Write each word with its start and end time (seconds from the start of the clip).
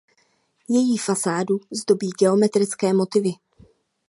Její 0.69 0.97
fasádu 0.97 1.59
zdobí 1.71 2.09
geometrické 2.19 2.93
motivy. 2.93 3.31